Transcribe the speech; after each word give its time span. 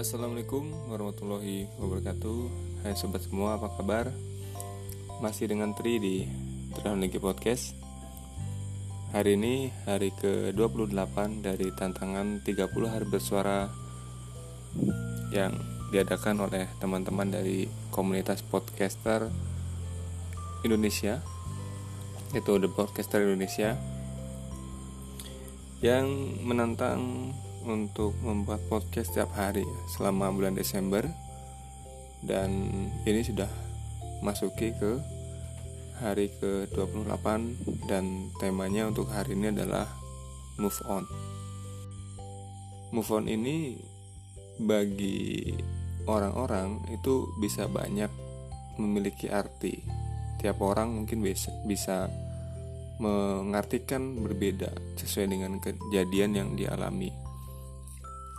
Assalamualaikum 0.00 0.64
warahmatullahi 0.88 1.68
wabarakatuh. 1.76 2.48
Hai 2.80 2.96
sobat 2.96 3.20
semua 3.20 3.60
apa 3.60 3.68
kabar? 3.76 4.08
Masih 5.20 5.44
dengan 5.44 5.76
Tri 5.76 6.00
di 6.00 6.24
Trianuligi 6.72 7.20
Podcast. 7.20 7.76
Hari 9.12 9.36
ini 9.36 9.68
hari 9.84 10.08
ke-28 10.16 11.44
dari 11.44 11.68
tantangan 11.76 12.40
30 12.40 12.64
hari 12.88 13.06
bersuara 13.12 13.68
Yang 15.36 15.60
diadakan 15.92 16.48
oleh 16.48 16.64
teman-teman 16.80 17.28
dari 17.28 17.68
komunitas 17.92 18.40
podcaster 18.40 19.28
Indonesia 20.64 21.20
Itu 22.32 22.56
The 22.56 22.72
Podcaster 22.72 23.20
Indonesia 23.20 23.76
Yang 25.84 26.08
menantang 26.40 27.36
untuk 27.68 28.16
membuat 28.24 28.62
podcast 28.72 29.12
setiap 29.12 29.32
hari 29.36 29.66
selama 29.92 30.32
bulan 30.32 30.56
Desember 30.56 31.04
dan 32.24 32.68
ini 33.04 33.20
sudah 33.24 33.48
masuki 34.20 34.72
ke 34.76 35.00
hari 36.00 36.32
ke-28 36.40 37.26
dan 37.84 38.32
temanya 38.40 38.88
untuk 38.88 39.08
hari 39.12 39.36
ini 39.36 39.52
adalah 39.52 39.84
move 40.56 40.80
on. 40.88 41.04
Move 42.92 43.10
on 43.12 43.28
ini 43.28 43.76
bagi 44.60 45.52
orang-orang 46.08 46.88
itu 46.92 47.28
bisa 47.40 47.68
banyak 47.68 48.08
memiliki 48.80 49.28
arti. 49.28 49.84
Tiap 50.40 50.56
orang 50.64 51.04
mungkin 51.04 51.20
bisa 51.20 51.52
bisa 51.68 52.08
mengartikan 53.00 54.20
berbeda 54.20 54.72
sesuai 55.00 55.26
dengan 55.28 55.56
kejadian 55.60 56.36
yang 56.36 56.48
dialami 56.56 57.29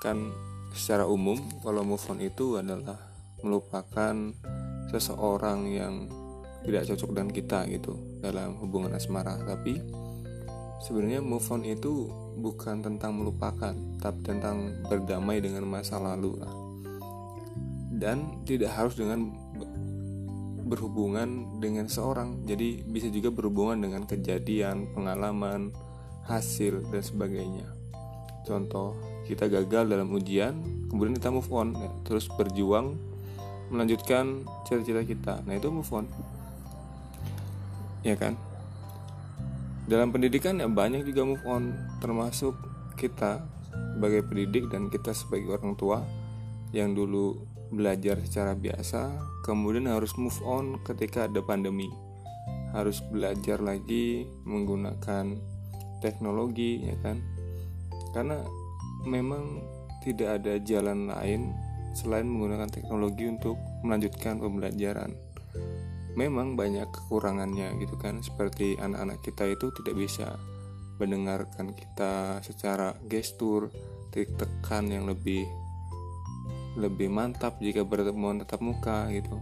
kan 0.00 0.32
secara 0.76 1.08
umum 1.08 1.40
kalau 1.64 1.80
move 1.80 2.04
on 2.12 2.20
itu 2.20 2.60
adalah 2.60 3.00
melupakan 3.40 4.14
seseorang 4.92 5.60
yang 5.72 5.94
tidak 6.66 6.84
cocok 6.92 7.10
dengan 7.16 7.30
kita 7.32 7.58
gitu 7.72 7.94
dalam 8.20 8.58
hubungan 8.60 8.92
asmara. 8.92 9.40
Tapi 9.40 9.80
sebenarnya 10.84 11.24
move 11.24 11.46
on 11.48 11.62
itu 11.64 12.12
bukan 12.36 12.84
tentang 12.84 13.16
melupakan 13.16 13.72
tapi 14.02 14.20
tentang 14.20 14.84
berdamai 14.86 15.40
dengan 15.40 15.64
masa 15.64 15.96
lalu 15.96 16.36
lah. 16.42 16.52
Dan 17.96 18.44
tidak 18.44 18.76
harus 18.76 18.98
dengan 19.00 19.32
berhubungan 20.66 21.56
dengan 21.62 21.88
seorang. 21.88 22.44
Jadi 22.44 22.84
bisa 22.84 23.08
juga 23.08 23.32
berhubungan 23.32 23.80
dengan 23.80 24.02
kejadian 24.04 24.92
pengalaman 24.92 25.72
hasil 26.26 26.82
dan 26.90 27.00
sebagainya 27.00 27.85
contoh 28.46 28.94
kita 29.26 29.50
gagal 29.50 29.90
dalam 29.90 30.14
ujian 30.14 30.54
kemudian 30.86 31.18
kita 31.18 31.34
move 31.34 31.50
on 31.50 31.74
ya, 31.74 31.90
terus 32.06 32.30
berjuang 32.30 32.94
melanjutkan 33.70 34.46
cita-cita 34.66 35.02
kita. 35.02 35.34
Nah 35.42 35.58
itu 35.58 35.68
move 35.70 35.90
on. 35.90 36.06
Ya 38.06 38.14
kan? 38.14 38.38
Dalam 39.86 40.14
pendidikan 40.14 40.58
ya 40.58 40.70
banyak 40.70 41.02
juga 41.06 41.26
move 41.26 41.44
on. 41.46 41.74
Termasuk 41.98 42.54
kita 42.94 43.42
sebagai 43.96 44.22
pendidik 44.28 44.70
dan 44.70 44.88
kita 44.92 45.10
sebagai 45.10 45.58
orang 45.58 45.74
tua 45.74 46.04
yang 46.70 46.94
dulu 46.94 47.38
belajar 47.66 48.22
secara 48.22 48.54
biasa 48.54 49.18
kemudian 49.42 49.90
harus 49.90 50.14
move 50.14 50.38
on 50.46 50.78
ketika 50.86 51.26
ada 51.26 51.42
pandemi. 51.42 51.90
Harus 52.70 53.02
belajar 53.10 53.58
lagi 53.58 54.28
menggunakan 54.46 55.34
teknologi 56.04 56.86
ya 56.86 56.94
kan 57.00 57.35
karena 58.16 58.40
memang 59.04 59.60
tidak 60.00 60.40
ada 60.40 60.56
jalan 60.64 61.12
lain 61.12 61.52
selain 61.92 62.24
menggunakan 62.24 62.72
teknologi 62.72 63.28
untuk 63.28 63.60
melanjutkan 63.84 64.40
pembelajaran. 64.40 65.12
Memang 66.16 66.56
banyak 66.56 66.88
kekurangannya 66.88 67.76
gitu 67.76 68.00
kan, 68.00 68.24
seperti 68.24 68.80
anak-anak 68.80 69.20
kita 69.20 69.52
itu 69.52 69.68
tidak 69.76 69.94
bisa 70.00 70.40
mendengarkan 70.96 71.76
kita 71.76 72.40
secara 72.40 72.96
gestur, 73.04 73.68
titik 74.08 74.32
tekan 74.40 74.88
yang 74.88 75.04
lebih 75.04 75.44
lebih 76.76 77.08
mantap 77.12 77.60
jika 77.60 77.84
bertemu 77.84 78.44
tetap 78.44 78.64
muka 78.64 79.12
gitu. 79.12 79.36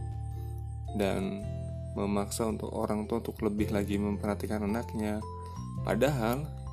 Dan 0.99 1.47
memaksa 1.95 2.51
untuk 2.51 2.75
orang 2.75 3.07
tua 3.07 3.23
untuk 3.23 3.39
lebih 3.43 3.71
lagi 3.71 3.99
memperhatikan 3.99 4.67
anaknya. 4.67 5.23
Padahal 5.87 6.64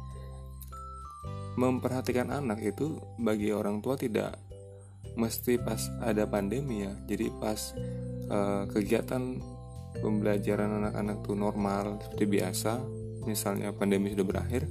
memperhatikan 1.59 2.31
anak 2.31 2.63
itu 2.63 3.00
bagi 3.19 3.51
orang 3.51 3.84
tua 3.84 4.00
tidak 4.00 4.39
mesti 5.19 5.59
pas 5.59 5.91
ada 6.00 6.23
pandemi 6.28 6.88
ya. 6.88 6.94
Jadi 7.07 7.28
pas 7.35 7.75
uh, 8.31 8.63
kegiatan 8.72 9.39
pembelajaran 10.00 10.81
anak-anak 10.81 11.17
tuh 11.28 11.35
normal 11.35 12.00
seperti 12.00 12.25
biasa 12.28 12.72
misalnya 13.28 13.69
pandemi 13.75 14.09
sudah 14.16 14.25
berakhir 14.25 14.66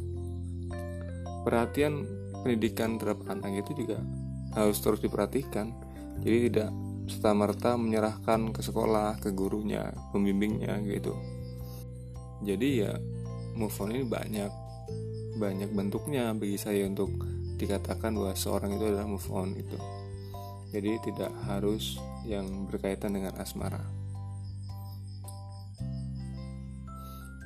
perhatian 1.46 2.08
pendidikan 2.42 2.98
terhadap 2.98 3.22
anak 3.30 3.62
itu 3.62 3.84
juga 3.84 4.00
harus 4.56 4.80
terus 4.80 5.00
diperhatikan. 5.04 5.70
Jadi 6.20 6.38
tidak 6.50 6.70
serta 7.10 7.32
merta 7.32 7.70
menyerahkan 7.74 8.54
ke 8.54 8.60
sekolah 8.62 9.18
ke 9.18 9.32
gurunya 9.34 9.90
pembimbingnya 10.12 10.78
gitu. 10.84 11.16
Jadi 12.44 12.68
ya 12.80 12.92
move 13.56 13.74
on 13.82 13.92
ini 13.92 14.04
banyak 14.06 14.69
banyak 15.40 15.72
bentuknya 15.72 16.36
bagi 16.36 16.60
saya 16.60 16.84
untuk 16.84 17.08
dikatakan 17.56 18.12
bahwa 18.12 18.36
seorang 18.36 18.76
itu 18.76 18.84
adalah 18.84 19.08
move 19.08 19.28
on 19.32 19.56
itu. 19.56 19.80
Jadi 20.70 21.00
tidak 21.08 21.32
harus 21.48 21.96
yang 22.28 22.68
berkaitan 22.68 23.16
dengan 23.16 23.32
asmara. 23.40 23.80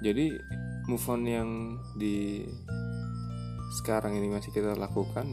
Jadi 0.02 0.34
move 0.90 1.06
on 1.08 1.22
yang 1.24 1.50
di 1.96 2.44
sekarang 3.80 4.18
ini 4.18 4.28
masih 4.28 4.52
kita 4.52 4.76
lakukan 4.76 5.24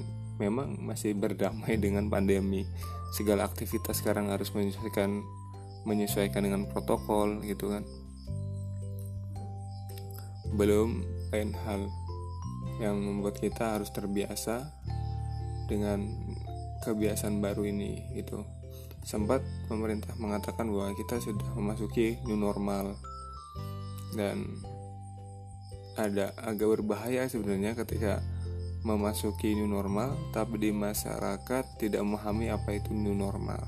memang 0.42 0.82
masih 0.82 1.14
berdamai 1.14 1.78
dengan 1.78 2.10
pandemi. 2.10 2.66
Segala 3.14 3.46
aktivitas 3.46 4.00
sekarang 4.02 4.32
harus 4.34 4.50
menyesuaikan 4.56 5.22
menyesuaikan 5.86 6.46
dengan 6.48 6.66
protokol 6.66 7.44
gitu 7.46 7.76
kan. 7.76 7.84
Belum 10.56 11.04
lain 11.32 11.54
hal 11.68 11.92
yang 12.82 12.98
membuat 12.98 13.38
kita 13.38 13.78
harus 13.78 13.94
terbiasa 13.94 14.66
dengan 15.70 16.10
kebiasaan 16.82 17.38
baru 17.38 17.70
ini 17.70 18.10
gitu. 18.18 18.42
Sempat 19.06 19.46
pemerintah 19.70 20.18
mengatakan 20.18 20.66
bahwa 20.70 20.94
kita 20.98 21.22
sudah 21.22 21.46
memasuki 21.54 22.18
new 22.26 22.38
normal. 22.38 22.98
Dan 24.12 24.44
ada 25.96 26.34
agak 26.42 26.82
berbahaya 26.82 27.30
sebenarnya 27.30 27.78
ketika 27.78 28.20
memasuki 28.82 29.54
new 29.54 29.70
normal 29.70 30.18
tapi 30.34 30.58
di 30.58 30.72
masyarakat 30.74 31.64
tidak 31.78 32.02
memahami 32.02 32.50
apa 32.50 32.76
itu 32.76 32.92
new 32.92 33.14
normal 33.14 33.62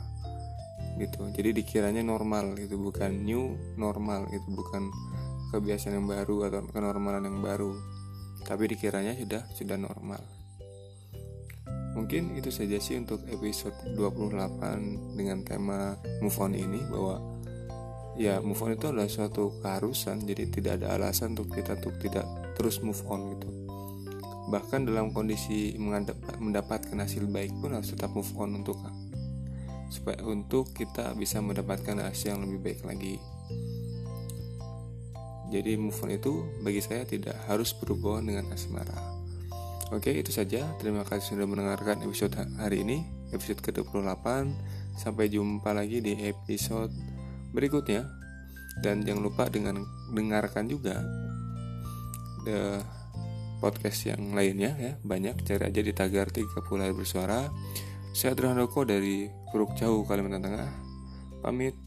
gitu. 0.97 1.25
Jadi 1.33 1.63
dikiranya 1.63 2.01
normal 2.01 2.57
itu 2.57 2.77
bukan 2.77 3.25
new 3.25 3.53
normal 3.77 4.29
itu 4.33 4.45
bukan 4.49 4.89
kebiasaan 5.53 6.01
yang 6.01 6.07
baru 6.09 6.49
atau 6.49 6.65
kenormalan 6.69 7.29
yang 7.29 7.39
baru 7.41 7.77
tapi 8.43 8.69
dikiranya 8.71 9.15
sudah 9.17 9.43
sudah 9.55 9.77
normal. 9.79 10.21
Mungkin 11.93 12.33
itu 12.33 12.49
saja 12.49 12.81
sih 12.81 12.97
untuk 12.97 13.21
episode 13.29 13.77
28 13.93 15.13
dengan 15.13 15.45
tema 15.45 15.93
move 16.25 16.37
on 16.41 16.57
ini 16.57 16.81
bahwa 16.89 17.21
ya 18.17 18.41
move 18.41 18.61
on 18.65 18.73
itu 18.73 18.89
adalah 18.89 19.09
suatu 19.09 19.61
keharusan 19.61 20.25
jadi 20.25 20.49
tidak 20.49 20.81
ada 20.81 20.97
alasan 20.97 21.37
untuk 21.37 21.53
kita 21.53 21.77
untuk 21.77 21.93
tidak 22.01 22.25
terus 22.57 22.81
move 22.81 23.01
on 23.05 23.37
gitu. 23.37 23.49
Bahkan 24.49 24.89
dalam 24.89 25.13
kondisi 25.13 25.77
mendapatkan 26.41 26.97
hasil 26.97 27.29
baik 27.29 27.53
pun 27.61 27.77
harus 27.77 27.93
tetap 27.93 28.09
move 28.13 28.33
on 28.37 28.57
untuk 28.57 28.77
supaya 29.93 30.17
untuk 30.25 30.73
kita 30.73 31.13
bisa 31.13 31.37
mendapatkan 31.37 32.01
hasil 32.01 32.33
yang 32.33 32.41
lebih 32.49 32.59
baik 32.65 32.81
lagi. 32.81 33.15
Jadi 35.53 35.77
move 35.77 35.93
on 36.01 36.17
itu 36.17 36.49
bagi 36.65 36.81
saya 36.81 37.05
tidak 37.05 37.37
harus 37.45 37.77
berhubungan 37.77 38.25
dengan 38.25 38.49
asmara. 38.57 38.97
Oke, 39.93 40.09
itu 40.09 40.33
saja. 40.33 40.65
Terima 40.81 41.05
kasih 41.05 41.37
sudah 41.37 41.45
mendengarkan 41.45 42.01
episode 42.01 42.33
hari 42.57 42.81
ini, 42.81 43.05
episode 43.29 43.61
ke-28. 43.61 44.49
Sampai 44.97 45.29
jumpa 45.29 45.69
lagi 45.69 46.01
di 46.01 46.17
episode 46.25 46.89
berikutnya. 47.53 48.01
Dan 48.81 49.05
jangan 49.05 49.21
lupa 49.21 49.45
dengan 49.53 49.85
dengarkan 50.09 50.65
juga 50.65 50.97
the 52.49 52.81
podcast 53.61 54.09
yang 54.09 54.33
lainnya 54.33 54.73
ya. 54.81 54.97
Banyak 55.05 55.45
cari 55.45 55.69
aja 55.69 55.81
di 55.85 55.93
tagar 55.93 56.33
30 56.33 56.49
hari 56.81 56.97
bersuara. 56.97 57.53
Saya 58.17 58.33
Drandoko 58.33 58.81
dari 58.89 59.29
Puruk 59.53 59.77
Jauh 59.77 60.01
Kalimantan 60.09 60.41
Tengah. 60.49 60.71
Pamit 61.45 61.77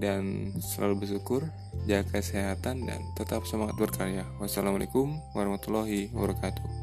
dan 0.00 0.52
selalu 0.60 1.04
bersyukur 1.04 1.44
jaga 1.84 2.18
kesehatan 2.18 2.86
dan 2.86 3.00
tetap 3.18 3.44
semangat 3.44 3.76
berkarya. 3.76 4.24
Wassalamualaikum 4.40 5.20
warahmatullahi 5.36 6.08
wabarakatuh. 6.14 6.81